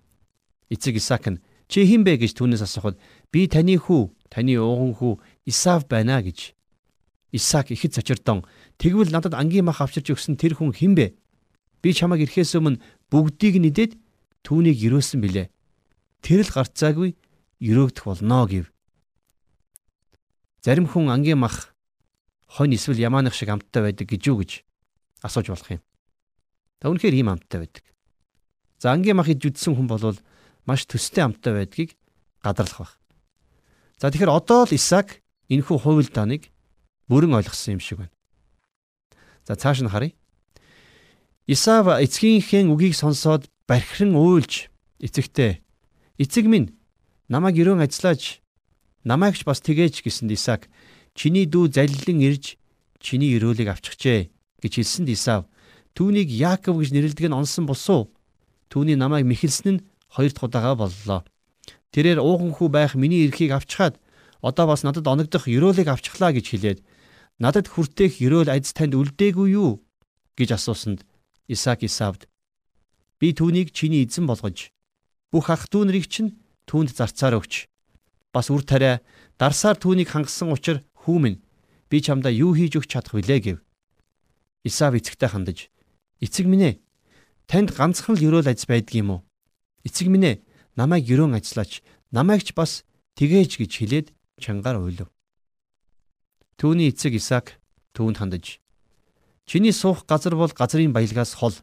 Эцэг 0.73 0.97
Исаак 0.97 1.29
нь 1.29 1.41
чи 1.67 1.85
хэн 1.85 2.05
бэ 2.05 2.21
гэж 2.21 2.37
түүнээс 2.37 2.65
асуухад 2.65 2.99
би 3.33 3.47
таны 3.47 3.77
хүү, 3.79 4.13
таны 4.29 4.57
ууган 4.59 4.93
хүү 4.93 5.13
Исав 5.49 5.89
байна 5.89 6.21
гэж 6.21 6.55
Исаак 7.35 7.71
ихэд 7.71 7.99
цочирдон 7.99 8.47
тэгвэл 8.79 9.11
надад 9.11 9.35
ангийн 9.35 9.67
мах 9.67 9.83
авчирч 9.83 10.07
өгсөн 10.15 10.39
тэр 10.39 10.55
хүн 10.55 10.71
хэн 10.71 10.95
бэ? 10.95 11.19
Би 11.83 11.91
чамайг 11.91 12.23
ирэхээс 12.23 12.55
өмнө 12.55 12.79
бүгдийг 13.11 13.59
нэдээд 13.59 13.99
түүнийг 14.47 14.79
өрөөсөн 14.87 15.19
билээ. 15.19 15.51
Тэр 16.23 16.47
л 16.47 16.53
гарцаагүй 16.55 17.19
өрөөгдөх 17.59 18.05
болно 18.07 18.47
гэв. 18.47 18.71
Зарим 20.63 20.87
хүн 20.87 21.11
ангийн 21.11 21.43
мах 21.43 21.75
хонь 22.47 22.71
эсвэл 22.71 23.03
ямаанах 23.03 23.35
шиг 23.35 23.51
амттай 23.51 23.83
байдаг 23.83 24.07
гэж 24.07 24.21
юу 24.31 24.39
гэж 24.39 24.63
асууж 25.27 25.51
болох 25.51 25.69
юм. 25.75 25.83
Та 26.79 26.87
үнэхээр 26.87 27.19
ийм 27.19 27.35
амттай 27.35 27.67
байдаг. 27.67 27.83
За 28.79 28.95
ангийн 28.95 29.19
мах 29.19 29.27
иж 29.27 29.43
үдсэн 29.43 29.75
хүн 29.75 29.91
бол 29.91 30.15
маш 30.65 30.85
төстэй 30.85 31.23
амттай 31.25 31.53
байдгийг 31.53 31.97
гадарлах 32.41 32.77
баг. 32.77 32.91
За 34.01 34.11
тэгэхээр 34.11 34.33
одоо 34.33 34.65
л 34.65 34.75
Исаак 34.75 35.21
энэхүү 35.49 35.77
хувилдааныг 35.81 36.49
бүрэн 37.07 37.37
ойлгосон 37.37 37.77
юм 37.77 37.81
шиг 37.81 38.01
байна. 38.01 38.13
За 39.45 39.55
цааш 39.55 39.85
нь 39.85 39.89
харъя. 39.89 40.13
Исав 41.47 41.87
эцгийнхээ 41.87 42.65
үгийг 42.65 42.97
сонсоод 42.97 43.45
бархиран 43.69 44.17
уйлж 44.17 44.73
эцэгтэй 44.97 45.61
эцэг 46.17 46.49
минь 46.49 46.73
намайг 47.29 47.61
өрөөн 47.61 47.85
ажиллааж 47.85 48.41
намайгч 49.05 49.45
бас 49.45 49.61
тгээч 49.61 50.01
гэсэнд 50.01 50.33
Исаак 50.33 50.65
чиний 51.13 51.45
дүү 51.45 51.69
заллин 51.69 52.19
ирж 52.25 52.57
чиний 52.97 53.37
өрөөлийг 53.37 53.69
авчихжээ 53.69 54.33
гэж 54.65 54.73
хэлсэнд 54.81 55.09
Исав 55.13 55.45
түүнийг 55.93 56.33
Яаков 56.33 56.81
гэж 56.81 56.89
нэрлэдэг 56.89 57.29
нь 57.29 57.37
онсон 57.37 57.69
босуу 57.69 58.09
түүний 58.73 58.97
намайг 58.97 59.29
мэхэлсэн 59.29 59.77
нь 59.77 59.83
хоёр 60.15 60.31
дахь 60.31 60.47
удаага 60.47 60.75
боллоо. 60.79 61.21
Тэрээр 61.91 62.23
ууган 62.23 62.55
хүү 62.55 62.69
байх 62.71 62.95
миний 62.95 63.27
эрхийг 63.27 63.51
авчхаад 63.51 63.99
одоо 64.39 64.65
бас 64.71 64.87
надад 64.87 65.07
оногдох 65.07 65.51
өрөөлийг 65.51 65.91
авчихлаа 65.91 66.31
гэж 66.31 66.45
хэлээд 66.55 66.79
надад 67.43 67.67
хүртээх 67.67 68.23
ерөөл 68.23 68.47
айц 68.47 68.71
танд 68.71 68.95
үлдээгүй 68.95 69.59
юу 69.59 69.83
гэж 70.39 70.55
асуусанд 70.55 71.03
Исаак 71.51 71.83
Исавд 71.83 72.31
би 73.19 73.35
түүнийг 73.35 73.75
чиний 73.75 74.07
эзэн 74.07 74.23
болгож 74.23 74.71
бүх 75.31 75.51
ах 75.51 75.67
дүү 75.67 75.83
нарыг 75.91 76.07
чинь 76.07 76.39
түүнд 76.69 76.95
зарцаар 76.95 77.35
өгч 77.35 77.67
бас 78.31 78.47
үр 78.47 78.63
тариа 78.63 79.03
дарсаар 79.35 79.75
түүнийг 79.75 80.15
хангасан 80.15 80.51
учраас 80.55 80.83
хүүмэн 81.03 81.43
би 81.91 81.97
чамдаа 81.99 82.31
юу 82.31 82.55
хийж 82.55 82.79
өгч 82.79 82.89
чадах 82.91 83.13
вүлээ 83.15 83.39
гэв. 83.43 83.57
Исав 84.63 84.95
эцэгтэй 84.95 85.29
хандаж 85.29 85.69
эцэг 86.23 86.45
минь 86.47 86.65
ээ 86.69 86.73
танд 87.47 87.75
ганцхан 87.75 88.15
л 88.15 88.47
айц 88.47 88.63
байдаг 88.65 88.95
юм 88.95 89.09
уу? 89.11 89.24
Эцэг 89.85 90.09
минь 90.09 90.25
ээ 90.25 90.41
намайг 90.75 91.05
ерөөн 91.05 91.37
ажиллаач 91.37 91.85
намайг 92.11 92.43
ч 92.43 92.57
бас 92.57 92.83
тгээж 93.15 93.61
гэж 93.61 93.71
хэлээд 93.71 94.07
чангаар 94.41 94.81
уйлв. 94.81 95.07
Түүний 96.59 96.89
эцэг 96.89 97.15
Исаак 97.15 97.61
түүнд 97.93 98.19
хандаж 98.19 98.59
Чиний 99.45 99.71
суух 99.71 100.05
газар 100.09 100.35
бол 100.35 100.49
газрын 100.49 100.91
баялгаас 100.91 101.37
хол, 101.37 101.53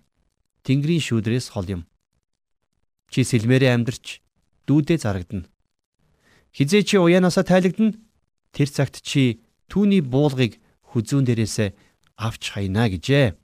тэнгэрийн 0.63 1.03
шүүдрээс 1.03 1.51
хол 1.51 1.67
юм. 1.67 1.83
Чи 3.11 3.27
сэлмээрээ 3.27 3.75
амьдарч 3.75 4.23
дүүдээ 4.71 4.99
зарагдана. 5.03 5.51
Хизээ 6.55 6.83
чи 6.87 6.97
уяанаасаа 7.03 7.43
тайлагдана. 7.43 7.99
Тэр 8.55 8.69
цагт 8.71 9.03
чи 9.03 9.43
түүний 9.67 9.99
буулгыг 9.99 10.63
хүзүүн 10.95 11.27
дээрээсээ 11.27 11.75
авч 12.23 12.55
хайна 12.55 12.87
гэжээ. 12.87 13.35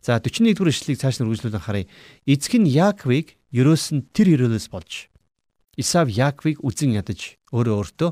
За 0.00 0.16
41 0.16 0.56
дугаар 0.56 0.72
ишлэгийг 0.72 1.02
цааш 1.04 1.20
нь 1.20 1.28
үргэлжлүүлэн 1.28 1.60
харъя. 1.60 1.90
Эцэг 2.24 2.56
нь 2.56 2.72
Яаковыг 2.72 3.36
ерөөсөн 3.52 4.08
тэр 4.12 4.34
ерөөлөөс 4.36 4.68
болж 4.68 5.08
Исав 5.78 6.10
Яаковыг 6.10 6.58
үзен 6.66 6.92
ядаж 6.98 7.38
өөрөө 7.54 7.74
өөртөө 7.78 8.10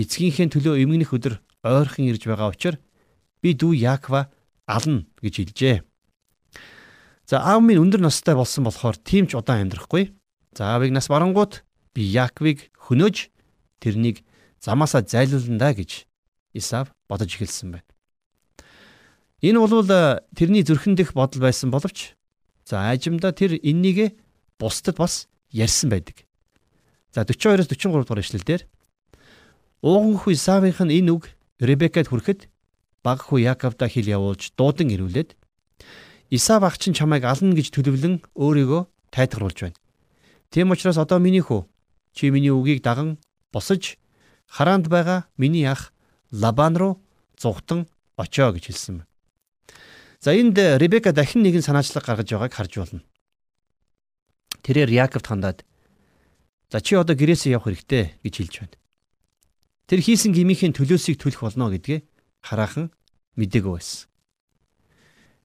эцгийнхээ 0.00 0.54
төлөө 0.54 0.80
эмгэнэх 0.86 1.10
өдөр 1.10 1.34
ойрхон 1.66 2.08
ирж 2.08 2.24
байгаа 2.30 2.54
учраас 2.54 2.80
би 3.42 3.52
дүү 3.58 3.74
Яаква 3.82 4.30
ална 4.70 5.04
гэж 5.20 5.34
хэлжээ. 5.42 5.76
За 7.26 7.42
аав 7.42 7.60
минь 7.66 7.82
өндөр 7.82 8.00
настай 8.00 8.38
болсон 8.38 8.64
болохоор 8.64 8.96
тийм 8.96 9.26
ч 9.26 9.34
удаан 9.34 9.66
амьдрахгүй. 9.66 10.14
За 10.54 10.72
аавыг 10.76 10.94
нас 10.94 11.10
барангууд 11.10 11.66
би 11.94 12.06
Яаквыг 12.06 12.70
хөнөөж 12.78 13.16
тэрнийг 13.82 14.22
замаасаа 14.62 15.02
зайлуулна 15.02 15.74
гэж 15.74 16.06
Исав 16.54 16.94
бодож 17.08 17.34
эхэлсэн 17.34 17.74
байна. 17.74 17.90
Энэ 19.40 19.58
бол 19.58 19.86
э, 19.88 20.20
тэрний 20.36 20.62
зүрхэн 20.62 20.94
дэх 20.94 21.14
бодол 21.14 21.40
байсан 21.40 21.70
боловч 21.70 22.14
за 22.68 22.90
аажимда 22.90 23.32
тэр 23.32 23.56
эннийгээ 23.56 24.29
бусдад 24.60 25.00
бас 25.00 25.26
ярьсан 25.50 25.88
байдаг. 25.90 26.28
За 27.10 27.24
42-оос 27.24 27.72
43 27.72 28.04
дугаар 28.04 28.20
ишлэлдэр 28.20 28.62
ууган 29.82 30.20
хүү 30.20 30.36
Исавынх 30.36 30.84
нь 30.84 30.94
энэ 31.00 31.10
үг 31.16 31.32
Ребекад 31.58 32.12
хүрэхэд 32.12 32.52
баг 33.02 33.24
хүү 33.24 33.48
Яаковда 33.48 33.88
хил 33.88 34.06
явуулж 34.06 34.52
дуудан 34.54 34.92
ирүүлээд 34.92 35.34
Исав 36.30 36.62
ах 36.62 36.78
чинь 36.78 36.94
чамайг 36.94 37.24
ална 37.24 37.56
гэж 37.56 37.74
төлөвлөн 37.74 38.22
өөрийгөө 38.38 38.82
тайтгаруулж 39.10 39.58
байна. 39.66 39.78
Тийм 40.52 40.70
учраас 40.70 41.00
одоо 41.00 41.18
миний 41.18 41.42
хүү 41.42 41.66
чи 42.14 42.30
миний 42.30 42.54
үгийг 42.54 42.84
даган 42.86 43.18
босож 43.50 43.98
хараанд 44.46 44.86
байгаа 44.86 45.26
миний 45.36 45.66
ах 45.66 45.92
Лабан 46.30 46.76
руу 46.76 47.02
зугтан 47.34 47.88
очоо 48.16 48.52
гэж 48.52 48.70
хэлсэн 48.70 49.02
байна. 49.02 49.10
За 50.20 50.30
энд 50.36 50.54
Ребека 50.54 51.12
дахин 51.12 51.42
нэгэн 51.42 51.66
санаачлаг 51.66 52.04
гаргаж 52.04 52.30
байгааг 52.30 52.54
харж 52.54 52.72
байна. 52.78 53.02
Тэрээр 54.64 54.90
Яаковд 54.92 55.26
хандаад 55.26 55.58
"За 56.70 56.80
чи 56.80 56.94
одоо 56.94 57.16
гэрээсээ 57.16 57.56
явах 57.56 57.72
хэрэгтэй" 57.72 58.20
гэж 58.22 58.34
хэлж 58.36 58.54
байна. 58.60 58.76
Тэр 59.90 60.00
хийсэн 60.06 60.30
гмийнхээ 60.30 60.76
төлөөсийг 60.76 61.18
төлөх 61.18 61.42
болно 61.42 61.72
гэдгээ 61.74 62.06
хараахан 62.46 62.94
мэдээгүй 63.34 63.72
байсан. 63.74 64.06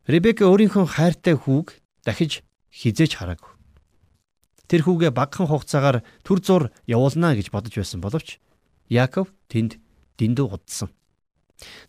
Ребека 0.06 0.46
өөрийнхөө 0.46 0.86
хайртай 0.86 1.34
хүүг 1.34 1.82
дахиж 2.06 2.46
хизээж 2.70 3.18
хараагүй. 3.18 3.52
Тэр 4.70 4.82
хүүгээ 4.86 5.12
багахан 5.14 5.50
хугацаагаар 5.50 6.06
төр 6.22 6.40
зур 6.46 6.64
явуулнаа 6.86 7.34
гэж 7.34 7.50
бодож 7.50 7.74
байсан 7.74 8.02
боловч 8.06 8.38
Яаков 8.86 9.34
тэнд 9.50 9.82
дэндүү 10.22 10.46
гудсан. 10.46 10.94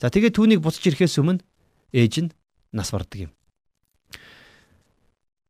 За 0.00 0.08
тэгээд 0.08 0.36
түүнийг 0.36 0.60
буцаж 0.64 0.80
ирэхээс 0.88 1.20
өмнө 1.20 1.44
ээж 1.92 2.14
нь 2.24 2.32
нас 2.72 2.88
бардаг 2.88 3.28
юм. 3.28 3.32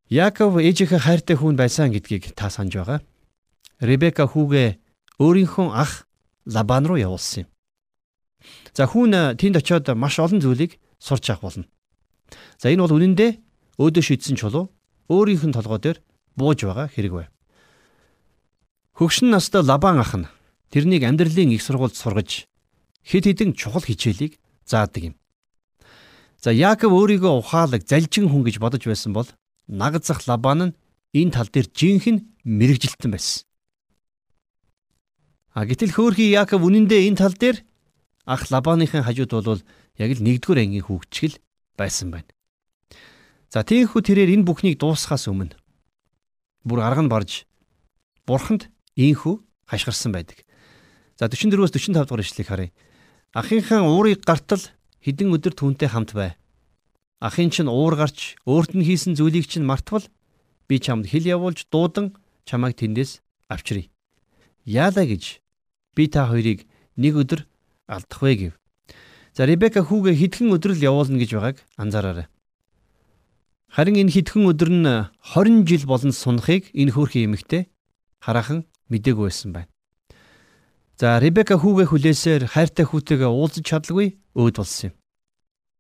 Яаков 0.07 0.63
ээжийнхээ 0.63 1.03
хайртай 1.03 1.35
хүн 1.35 1.59
байсан 1.59 1.91
гэдгийг 1.91 2.39
та 2.39 2.47
санаж 2.47 2.79
байгаа. 2.79 3.01
Ребека 3.83 4.31
хүүгээ 4.31 4.79
өөрийнхөө 5.19 5.69
ах 5.75 6.07
Лабан 6.47 6.87
руу 6.87 6.95
явуулсан 6.95 7.43
юм. 7.43 7.49
За 8.71 8.87
хүүн 8.87 9.35
тэнд 9.35 9.59
очиод 9.59 9.91
маш 9.99 10.23
олон 10.23 10.39
зүйлийг 10.39 10.79
сурч 11.03 11.27
авах 11.35 11.51
болно. 11.51 11.67
За 12.63 12.71
энэ 12.71 12.87
бол 12.87 12.95
үнэндээ 12.95 13.31
өөдөө 13.83 14.03
шийдсэн 14.07 14.39
чулуу 14.39 14.71
өөрийнх 15.11 15.43
нь 15.51 15.57
толгой 15.59 15.83
дээр 15.83 15.99
бууж 16.39 16.63
байгаа 16.63 16.87
хэрэг 16.87 17.13
бай. 17.13 17.27
Хөгшин 18.95 19.35
настай 19.35 19.67
Лабан 19.67 19.99
ах 19.99 20.15
нь 20.15 20.31
тэрнийг 20.71 21.03
амьдралын 21.03 21.51
их 21.51 21.67
сургуульд 21.67 21.99
сургаж 21.99 22.47
хэд 23.03 23.25
хэдэн 23.27 23.59
чухал 23.59 23.83
хичээлийг 23.83 24.39
заадаг 24.63 25.03
юм. 25.11 25.15
За 26.39 26.55
Яаков 26.55 26.95
өөрийгөө 26.95 27.43
ухаалаг 27.43 27.83
залжин 27.83 28.31
хүн 28.31 28.47
гэж 28.47 28.63
бодож 28.63 28.87
байсан 28.87 29.11
бол 29.11 29.27
нагцах 29.69 30.27
Лабан 30.27 30.61
нь 30.71 30.77
энэ 31.15 31.35
тал 31.35 31.49
дээр 31.51 31.69
жинхэнэ 31.71 32.25
мэрэгжилтэн 32.45 33.11
байсан. 33.11 33.47
А 35.57 35.65
гэтэл 35.65 35.95
хөөхий 35.95 36.37
Яаков 36.37 36.63
үнэндээ 36.63 37.09
энэ 37.09 37.19
тал 37.19 37.33
дээр 37.33 37.65
ах 38.27 38.51
Лабаныхын 38.51 39.07
хажууд 39.07 39.33
бол 39.33 39.63
яг 39.97 40.11
л 40.13 40.23
нэгдүгээр 40.23 40.63
ангийн 40.63 40.87
хүүгчгэл 40.87 41.41
байсан 41.79 42.13
байна. 42.13 42.29
За 43.49 43.65
тийхүү 43.65 44.03
тэрээр 44.05 44.35
энэ 44.37 44.45
бүхнийг 44.45 44.77
дуусгахаас 44.77 45.31
өмнө 45.31 45.57
бүр 46.67 46.83
арга 46.83 47.07
нь 47.07 47.13
барж 47.13 47.47
бурханд 48.27 48.69
ийхүү 48.99 49.41
хашгирсан 49.71 50.13
байдаг. 50.13 50.43
За 51.17 51.31
44-өөс 51.31 51.73
45 51.73 52.05
дугаар 52.05 52.21
ишлэгийг 52.21 52.49
харъя. 52.51 52.71
Ахынхаа 53.33 53.87
уурыг 53.87 54.27
гартал 54.27 54.61
хідэн 55.01 55.33
өдөр 55.33 55.55
түүнтэй 55.55 55.89
хамт 55.89 56.13
бай. 56.13 56.35
Ахын 57.21 57.49
чинь 57.49 57.73
уур 57.73 57.97
гарч 57.97 58.37
өөрт 58.45 58.77
нь 58.77 58.85
хийсэн 58.85 59.17
зүйлийг 59.17 59.49
чинь 59.49 59.65
мартвал 59.65 60.05
би 60.69 60.77
чамд 60.77 61.09
хэл 61.09 61.25
явуулж 61.25 61.65
дуудан 61.73 62.13
чамайг 62.45 62.77
тэндээс 62.77 63.25
авчиръя. 63.49 63.89
Яалаа 64.69 65.09
гэж 65.09 65.41
би 65.97 66.05
та 66.13 66.29
хоёрыг 66.29 66.69
нэг 67.01 67.15
өдөр 67.17 67.49
алдах 67.89 68.21
вэ 68.21 68.33
гэв. 68.37 68.55
За 69.33 69.49
Ребека 69.49 69.81
хүүгээ 69.81 70.17
хитгэн 70.17 70.53
өдрөл 70.53 70.81
явуулна 70.81 71.17
гэж 71.17 71.31
байгааг 71.33 71.59
анзаараарай. 71.81 72.29
Харин 73.73 73.97
энэ 73.97 74.13
хитгэн 74.13 74.49
өдөр 74.53 74.71
нь 74.73 74.89
20 75.33 75.65
жил 75.65 75.85
болон 75.89 76.13
сунахыг 76.13 76.69
энэ 76.77 76.93
хөөрхөн 76.93 77.33
эмэгтэй 77.33 77.73
хараахан 78.21 78.69
мдээгүй 78.93 79.29
байсан 79.29 79.57
байна. 79.57 79.73
За 81.01 81.21
Ребека 81.21 81.57
хүүгээ 81.61 81.87
хүлээсээр 81.89 82.43
хайртай 82.49 82.85
хүүтэйгээ 82.89 83.29
уулзах 83.29 83.65
чадлагүй 83.65 84.17
өөд 84.37 84.57
болсон 84.61 84.93
юм. 84.93 84.95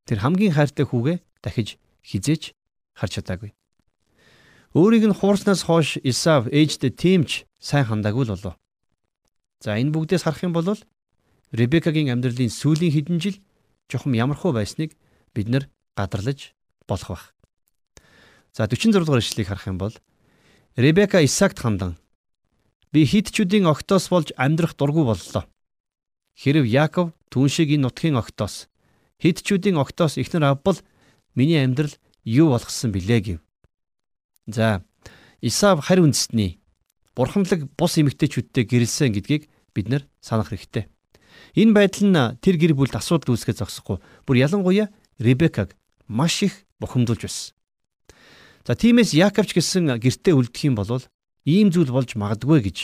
Тэр 0.06 0.22
хамгийн 0.22 0.54
хайртай 0.54 0.86
хүүгээ 0.86 1.18
дахиж 1.42 1.82
хизээч 2.06 2.54
харж 2.94 3.12
чадаагүй. 3.18 3.50
Өөрийг 4.78 5.10
нь 5.10 5.18
хуурснаас 5.18 5.66
хойш 5.66 5.98
Исав 6.06 6.46
ээждээ 6.46 6.94
тиймч 6.94 7.42
сайн 7.58 7.90
хандаагүй 7.90 8.24
л 8.30 8.38
болов. 8.38 8.54
За 9.58 9.74
энэ 9.74 9.90
бүгдээс 9.90 10.22
харах 10.22 10.46
юм 10.46 10.54
бол 10.54 10.78
Ребекагийн 11.50 12.14
амьдралын 12.14 12.52
сүүлийн 12.52 12.94
хэдэн 12.94 13.18
жил 13.18 13.36
чухам 13.90 14.14
ямархуу 14.14 14.54
байсныг 14.54 14.94
бид 15.34 15.48
нар 15.50 15.64
гадарлаж 15.98 16.54
болох 16.86 17.08
бах. 17.10 17.24
За 18.54 18.70
46 18.70 19.02
дугаар 19.02 19.24
ишлэгийг 19.24 19.48
харах 19.48 19.66
юм 19.66 19.78
бол 19.78 19.94
Ребека 20.76 21.24
Исаакт 21.24 21.58
хандан 21.58 21.96
би 22.92 23.02
хитчүүдийн 23.08 23.66
огтоос 23.66 24.06
болж 24.12 24.30
амьдрах 24.36 24.76
дургүй 24.76 25.04
боллоо. 25.08 25.44
Хэрв 26.36 26.64
Яаков 26.68 27.16
түн 27.32 27.48
шиг 27.48 27.72
энэ 27.72 27.88
нутгийн 27.88 28.20
огтоос 28.20 28.68
хитчүүдийн 29.22 29.80
огтоос 29.80 30.16
ихнэр 30.20 30.44
авбал 30.56 30.78
миний 31.34 31.62
амьдрал 31.62 31.92
юу 32.24 32.52
болгосон 32.52 32.92
билээ 32.92 33.20
гэв. 33.20 33.38
За 34.46 34.84
Исав 35.40 35.80
харь 35.84 36.00
үндэстний 36.00 36.60
бурханлаг 37.14 37.68
бус 37.76 37.96
эмэгтэйчүүдтэй 37.96 38.64
гэрэлсэн 38.64 39.12
гэдгийг 39.12 39.48
бид 39.74 39.86
нар 39.88 40.02
санах 40.20 40.52
хэрэгтэй. 40.52 40.88
Энэ 41.56 41.72
байдал 41.72 42.06
нь 42.08 42.36
тэр 42.40 42.56
гэр 42.60 42.72
бүлд 42.76 42.96
асуудал 42.96 43.36
үүсгэж 43.36 43.64
зогсохгүй. 43.64 44.00
Бүр 44.24 44.36
ялангуяа 44.36 44.88
Ребекаг 45.18 45.76
маш 46.08 46.42
их 46.42 46.64
бухимдуулж 46.80 47.24
байсан. 47.24 47.56
За 48.66 48.74
тиймээс 48.74 49.14
Яаковч 49.14 49.54
гэсэн 49.54 49.96
гэртээ 50.00 50.34
үлдэх 50.34 50.62
юм 50.68 50.74
бол 50.76 51.04
ийм 51.46 51.70
зүйл 51.70 51.94
болж 51.94 52.18
магадгүй 52.18 52.60
гэж 52.66 52.78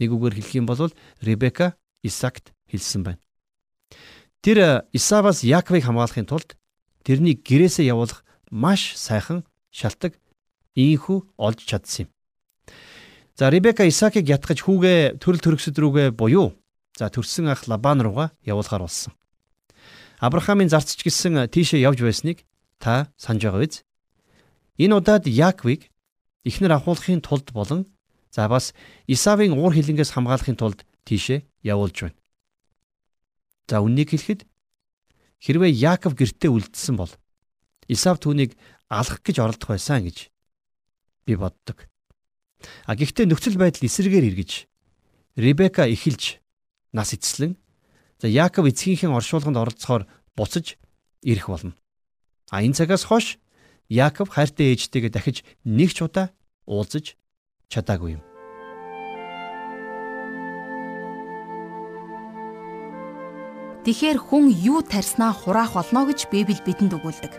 нэг 0.00 0.08
үгээр 0.10 0.34
хэлэх 0.40 0.54
юм 0.56 0.66
бол 0.66 0.90
Ребека 1.20 1.76
Исакт 2.02 2.54
хэлсэн 2.70 3.02
байна. 3.04 3.25
Тэр 4.42 4.88
Исаваас 4.92 5.44
Яаковыг 5.44 5.84
хамгаалахын 5.84 6.26
тулд 6.26 6.56
тэрний 7.04 7.36
гэрээсээ 7.36 7.90
явуулах 7.92 8.24
маш 8.50 8.96
сайхан 8.96 9.44
шалтак 9.70 10.18
ийхүү 10.74 11.36
олж 11.36 11.60
чадсан 11.64 12.06
юм. 12.06 12.10
За 13.36 13.50
Ребека 13.50 13.84
Исаакийг 13.84 14.28
ятгах 14.28 14.60
хүүгээ 14.60 15.20
төрөл 15.20 15.42
төрөксөд 15.44 15.76
рүүгээ 15.76 16.08
буюу 16.16 16.56
За 16.96 17.12
төрсэн 17.12 17.52
ах 17.52 17.68
Лабан 17.68 18.00
руугаа 18.00 18.32
явуулахар 18.40 18.80
болсон. 18.80 19.12
Авраамийн 20.18 20.72
зарцч 20.72 21.04
гисэн 21.04 21.44
тийшээ 21.52 21.84
явж 21.84 22.00
байсныг 22.00 22.48
та 22.80 23.12
санаж 23.20 23.44
байгаа 23.44 23.60
биз? 23.60 23.84
Энэ 24.80 24.96
удаад 24.96 25.28
Яаковыг 25.28 25.92
эхнэр 26.48 26.72
ахуулахын 26.72 27.20
тулд 27.20 27.52
болон 27.52 27.84
за 28.32 28.48
бас 28.48 28.72
Исавийн 29.04 29.52
уур 29.52 29.76
хилэнгээс 29.76 30.16
хамгаалахын 30.16 30.56
тулд 30.56 30.88
тийшээ 31.04 31.44
явуулж 31.68 32.00
байна. 32.00 32.16
За 33.66 33.82
үннийг 33.82 34.14
хэлэхэд 34.14 34.46
хэрвээ 35.42 35.72
Яаков 35.74 36.14
гэртээ 36.14 36.50
үлдсэн 36.50 36.96
бол 36.96 37.10
Исав 37.90 38.18
түүнийг 38.22 38.54
алах 38.90 39.22
гэж 39.22 39.42
оролдох 39.42 39.74
байсан 39.74 40.06
гэж 40.06 40.30
би 41.26 41.34
боддог. 41.34 41.90
А 42.86 42.94
гэхдээ 42.94 43.26
нөхцөл 43.26 43.58
байдал 43.58 43.86
эсрэгээр 43.86 44.30
эргэж 44.30 44.70
Ребека 45.36 45.86
эхэлж 45.90 46.38
нас 46.94 47.12
эцэслэн 47.12 47.58
за 48.22 48.26
Яаков 48.30 48.70
эцгийнхээ 48.70 49.10
оршуулганд 49.10 49.58
оролцохоор 49.58 50.06
буцаж 50.38 50.78
ирэх 51.22 51.50
болно. 51.50 51.74
А 52.50 52.62
энэ 52.62 52.78
цагаас 52.78 53.04
хойш 53.04 53.38
Яаков 53.90 54.30
хайртай 54.30 54.74
ээжтэйгээ 54.74 55.12
дахиж 55.12 55.42
нэг 55.66 55.90
ч 55.94 56.06
удаа 56.06 56.30
уулзаж 56.66 57.14
чадаагүй 57.68 58.18
юм. 58.18 58.35
Тэгэхээр 63.86 64.18
хүн 64.18 64.50
юу 64.50 64.82
тарснаа 64.82 65.30
хураах 65.30 65.78
болно 65.78 66.10
гэж 66.10 66.26
Библи 66.26 66.58
бидэнд 66.58 66.98
өгүүлдэг. 66.98 67.38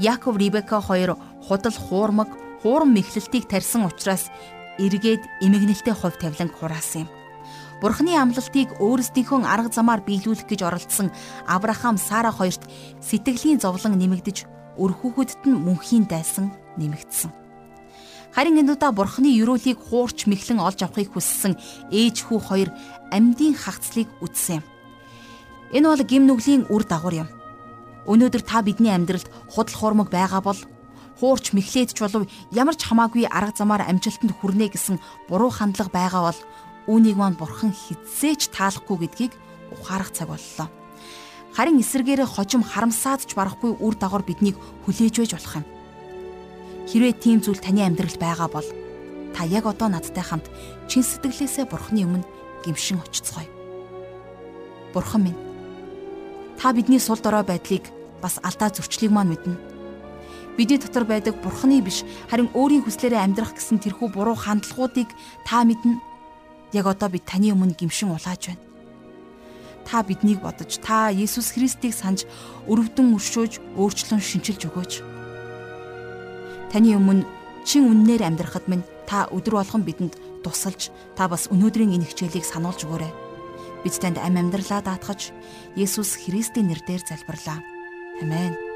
Яаков 0.00 0.40
Ребека 0.40 0.80
хоёр 0.80 1.20
худал 1.44 1.76
хуурмаг, 1.76 2.32
хуурам 2.64 2.96
мэхлэлтийг 2.96 3.44
тарьсан 3.44 3.84
учраас 3.84 4.32
эргээд 4.80 5.20
эмгэнэлтэй 5.44 5.92
хувь 5.92 6.16
тавиланг 6.16 6.56
хураасан 6.56 7.04
юм. 7.04 7.08
Бурхны 7.84 8.16
амлалтыг 8.16 8.80
өөрсдийнхөө 8.80 9.44
арга 9.44 9.68
замаар 9.68 10.00
биелүүлэх 10.00 10.48
гэж 10.48 10.64
оролдсон 10.64 11.12
Авраам 11.44 12.00
Сара 12.00 12.32
хоёрт 12.32 12.64
сэтгэлийн 13.04 13.60
зовлон 13.60 14.00
нэмэгдэж 14.00 14.48
өр 14.80 14.92
хүүхэдд 14.96 15.44
нь 15.44 15.60
мөнхийн 15.68 16.08
дайсан 16.08 16.48
нэмэгдсэн. 16.80 17.28
Харин 18.32 18.72
удаа 18.72 18.88
Бурхны 18.88 19.28
юруулыг 19.28 19.76
хуурч 19.76 20.24
мэхлэн 20.32 20.64
олж 20.64 20.80
авахыг 20.80 21.12
хүссэн 21.12 21.60
ээж 21.92 22.24
хүү 22.24 22.40
хоёр 22.40 22.72
амьдын 23.12 23.52
хагцлыг 23.52 24.08
үтсэн 24.24 24.64
юм. 24.64 24.73
Энэ 25.74 25.90
бол 25.90 26.02
гим 26.06 26.24
нүглийн 26.30 26.70
үр 26.70 26.86
дагавар 26.86 27.26
юм. 27.26 27.28
Өнөөдөр 28.06 28.42
та 28.46 28.62
бидний 28.62 28.94
амьдралд 28.94 29.26
худал 29.50 29.74
хуурмаг 29.74 30.08
байгаа 30.14 30.40
бол 30.40 30.60
хуурч 31.18 31.50
мэхлээд 31.50 31.92
ч 31.92 31.98
болов 32.00 32.30
ямар 32.54 32.78
ч 32.78 32.86
хамаагүй 32.86 33.26
арга 33.26 33.58
замаар 33.58 33.82
амжилтанд 33.90 34.32
хүрнэ 34.38 34.70
гэсэн 34.70 35.02
буруу 35.26 35.50
хандлага 35.50 35.90
байгаа 35.90 36.22
бол 36.30 36.40
Үүнийг 36.84 37.16
маань 37.16 37.38
бурхан 37.40 37.72
хизээч 37.72 38.52
таалахгүй 38.52 39.08
гэдгийг 39.08 39.32
ухаарах 39.72 40.12
цаг 40.12 40.28
боллоо. 40.28 40.68
Харин 41.56 41.80
эсэргээрээ 41.80 42.28
хожим 42.28 42.60
харамсаад 42.60 43.24
ч 43.24 43.32
барахгүй 43.32 43.80
үр 43.80 43.94
дагавар 43.96 44.20
биднийг 44.20 44.60
хүлээж 44.84 45.14
байж 45.16 45.32
болох 45.32 45.64
юм. 45.64 45.66
Хэрвээ 46.84 47.14
тийм 47.16 47.40
зүйл 47.40 47.56
таны 47.56 47.88
амьдралд 47.88 48.20
байгаа 48.20 48.48
бол 48.52 48.68
та 49.32 49.48
яг 49.48 49.64
одоо 49.64 49.88
надтай 49.88 50.20
хамт 50.20 50.52
чин 50.92 51.00
сэтгэлээсээ 51.00 51.64
бурханы 51.72 52.04
өмнө 52.04 52.28
гимшин 52.68 53.00
очицгоё. 53.00 53.48
Бурхан 54.92 55.24
минь 55.24 55.43
Та 56.64 56.72
бидний 56.72 56.98
сул 56.98 57.18
дорой 57.20 57.44
байдлыг 57.44 57.92
бас 58.22 58.40
алдаа 58.40 58.72
зөрчлийг 58.72 59.12
маань 59.12 59.36
мэднэ. 59.36 59.52
Бидний 60.56 60.80
дотор 60.80 61.04
байдаг 61.04 61.36
бурхны 61.44 61.84
биш 61.84 62.08
харин 62.32 62.48
өөрийн 62.56 62.88
хүслээрээ 62.88 63.20
амьдрах 63.20 63.52
гэсэн 63.52 63.84
тэрхүү 63.84 64.08
буруу 64.08 64.32
хандлагуудыг 64.32 65.12
та 65.44 65.60
мэднэ. 65.60 66.00
Яг 66.72 66.88
одоо 66.88 67.12
бид 67.12 67.28
таны 67.28 67.52
өмнө 67.52 67.76
гимшин 67.76 68.16
улааж 68.16 68.48
байна. 68.48 68.64
Та 69.84 70.00
биднийг 70.08 70.40
бодож, 70.40 70.80
та 70.80 71.12
Есүс 71.12 71.52
Христийг 71.52 71.92
санаж 71.92 72.24
өрөвдөн 72.64 73.12
өршөөж, 73.12 73.60
өөрчлөн 73.76 74.24
шинчилж 74.24 74.64
өгөөч. 74.64 74.92
Таны 76.72 76.96
өмнө 76.96 77.28
чин 77.68 77.92
үннээр 77.92 78.24
амьдрахад 78.24 78.72
минь 78.72 78.88
та 79.04 79.28
өдөр 79.28 79.60
болгон 79.60 79.84
бидэнд 79.84 80.16
тусалж, 80.40 80.88
та 81.12 81.28
бас 81.28 81.44
өнөөдрийн 81.52 81.92
энэ 81.92 82.08
хичээлийг 82.08 82.48
сануулж 82.48 82.88
өгөөрэй. 82.88 83.23
Бид 83.84 84.00
танд 84.00 84.16
ам 84.16 84.40
амьдралаа 84.40 84.80
даатгаж, 84.80 85.36
Есүс 85.76 86.16
Христийн 86.16 86.72
нэрээр 86.72 87.04
залбирлаа. 87.04 87.60
Амен. 88.24 88.73